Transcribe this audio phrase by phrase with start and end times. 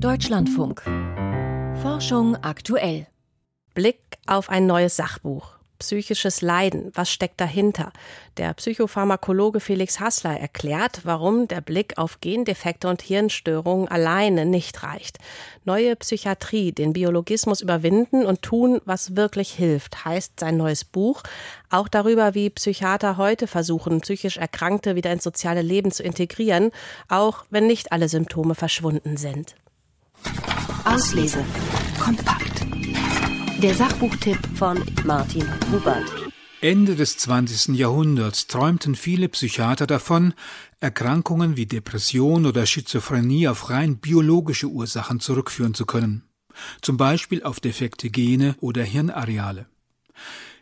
[0.00, 0.82] Deutschlandfunk.
[1.82, 3.08] Forschung aktuell.
[3.74, 5.58] Blick auf ein neues Sachbuch.
[5.80, 7.92] Psychisches Leiden, was steckt dahinter?
[8.36, 15.18] Der Psychopharmakologe Felix Hassler erklärt, warum der Blick auf Gendefekte und Hirnstörungen alleine nicht reicht.
[15.64, 21.24] Neue Psychiatrie, den Biologismus überwinden und tun, was wirklich hilft, heißt sein neues Buch.
[21.70, 26.70] Auch darüber, wie Psychiater heute versuchen, psychisch Erkrankte wieder ins soziale Leben zu integrieren,
[27.08, 29.56] auch wenn nicht alle Symptome verschwunden sind.
[30.84, 31.44] Auslese.
[32.00, 32.66] Kompakt.
[33.62, 36.04] Der Sachbuchtipp von Martin Hubert.
[36.60, 37.76] Ende des 20.
[37.76, 40.34] Jahrhunderts träumten viele Psychiater davon,
[40.80, 46.24] Erkrankungen wie Depression oder Schizophrenie auf rein biologische Ursachen zurückführen zu können,
[46.82, 49.66] zum Beispiel auf defekte Gene oder Hirnareale.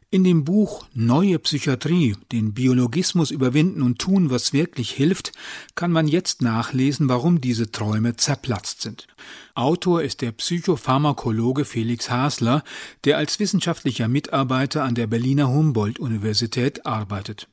[0.08, 5.32] In dem Buch Neue Psychiatrie, den Biologismus überwinden und tun, was wirklich hilft,
[5.74, 9.08] kann man jetzt nachlesen, warum diese Träume zerplatzt sind.
[9.56, 12.62] Autor ist der Psychopharmakologe Felix Hasler,
[13.02, 17.48] der als wissenschaftlicher Mitarbeiter an der Berliner Humboldt-Universität arbeitet.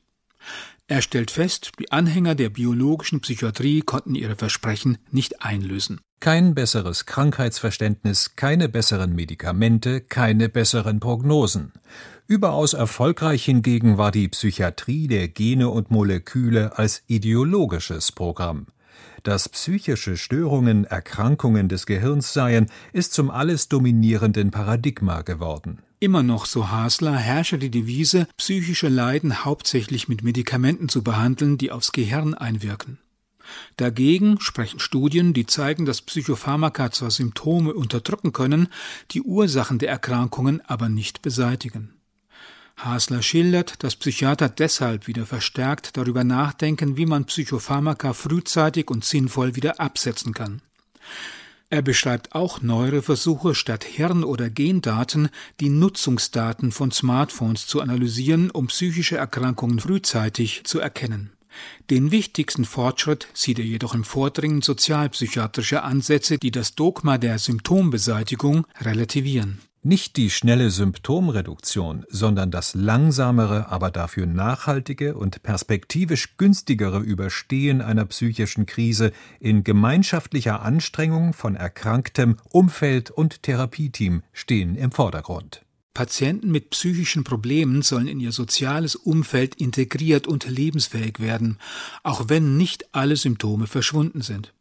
[0.86, 6.00] Er stellt fest, die Anhänger der biologischen Psychiatrie konnten ihre Versprechen nicht einlösen.
[6.20, 11.72] Kein besseres Krankheitsverständnis, keine besseren Medikamente, keine besseren Prognosen.
[12.26, 18.66] Überaus erfolgreich hingegen war die Psychiatrie der Gene und Moleküle als ideologisches Programm.
[19.22, 25.78] Dass psychische Störungen Erkrankungen des Gehirns seien, ist zum alles dominierenden Paradigma geworden.
[26.04, 31.70] Immer noch, so Hasler, herrsche die Devise, psychische Leiden hauptsächlich mit Medikamenten zu behandeln, die
[31.70, 32.98] aufs Gehirn einwirken.
[33.78, 38.68] Dagegen sprechen Studien, die zeigen, dass Psychopharmaka zwar Symptome unterdrücken können,
[39.12, 41.94] die Ursachen der Erkrankungen aber nicht beseitigen.
[42.76, 49.56] Hasler schildert, dass Psychiater deshalb wieder verstärkt darüber nachdenken, wie man Psychopharmaka frühzeitig und sinnvoll
[49.56, 50.60] wieder absetzen kann.
[51.74, 58.52] Er beschreibt auch neuere Versuche, statt Hirn- oder Gendaten die Nutzungsdaten von Smartphones zu analysieren,
[58.52, 61.32] um psychische Erkrankungen frühzeitig zu erkennen.
[61.90, 68.68] Den wichtigsten Fortschritt sieht er jedoch im Vordringen sozialpsychiatrischer Ansätze, die das Dogma der Symptombeseitigung
[68.80, 69.58] relativieren.
[69.86, 78.06] Nicht die schnelle Symptomreduktion, sondern das langsamere, aber dafür nachhaltige und perspektivisch günstigere Überstehen einer
[78.06, 85.66] psychischen Krise in gemeinschaftlicher Anstrengung von erkranktem Umfeld und Therapieteam stehen im Vordergrund.
[85.92, 91.58] Patienten mit psychischen Problemen sollen in ihr soziales Umfeld integriert und lebensfähig werden,
[92.02, 94.54] auch wenn nicht alle Symptome verschwunden sind.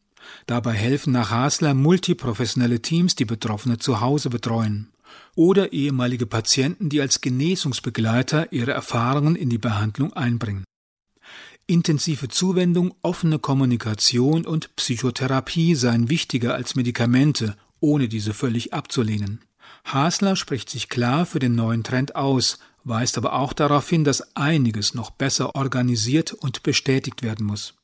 [0.47, 4.89] Dabei helfen nach Hasler multiprofessionelle Teams, die Betroffene zu Hause betreuen
[5.35, 10.63] oder ehemalige Patienten, die als Genesungsbegleiter ihre Erfahrungen in die Behandlung einbringen.
[11.66, 19.40] Intensive Zuwendung, offene Kommunikation und Psychotherapie seien wichtiger als Medikamente, ohne diese völlig abzulehnen.
[19.85, 24.35] Hasler spricht sich klar für den neuen Trend aus, weist aber auch darauf hin, dass
[24.35, 27.75] einiges noch besser organisiert und bestätigt werden muss.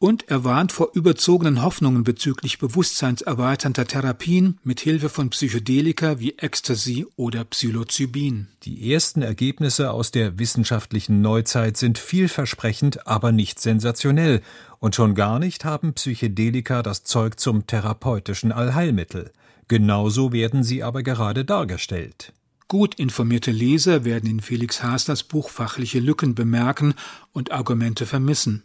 [0.00, 7.04] Und er warnt vor überzogenen Hoffnungen bezüglich bewusstseinserweiternder Therapien mit Hilfe von Psychedelika wie Ecstasy
[7.16, 8.46] oder Psilocybin.
[8.62, 14.40] Die ersten Ergebnisse aus der wissenschaftlichen Neuzeit sind vielversprechend, aber nicht sensationell.
[14.78, 19.32] Und schon gar nicht haben Psychedelika das Zeug zum therapeutischen Allheilmittel.
[19.66, 22.32] Genauso werden sie aber gerade dargestellt.
[22.68, 26.94] Gut informierte Leser werden in Felix Haslers Buch fachliche Lücken bemerken
[27.32, 28.62] und Argumente vermissen.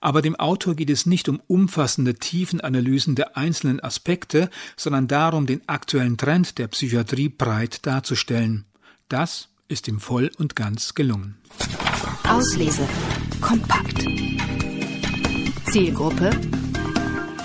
[0.00, 5.62] Aber dem Autor geht es nicht um umfassende Tiefenanalysen der einzelnen Aspekte, sondern darum, den
[5.68, 8.64] aktuellen Trend der Psychiatrie breit darzustellen.
[9.08, 11.36] Das ist ihm voll und ganz gelungen.
[12.28, 12.86] Auslese.
[13.40, 14.04] Kompakt.
[15.70, 16.30] Zielgruppe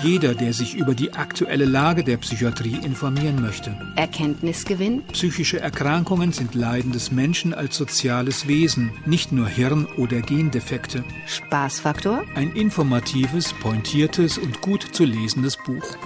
[0.02, 3.76] jeder, der sich über die aktuelle Lage der Psychiatrie informieren möchte.
[3.96, 5.02] Erkenntnisgewinn.
[5.12, 11.04] Psychische Erkrankungen sind Leiden des Menschen als soziales Wesen, nicht nur Hirn- oder Gendefekte.
[11.26, 12.24] Spaßfaktor.
[12.34, 15.96] Ein informatives, pointiertes und gut zu lesendes Buch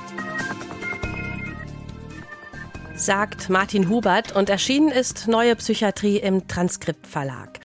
[2.98, 7.60] sagt Martin Hubert und erschienen ist Neue Psychiatrie im Transkriptverlag.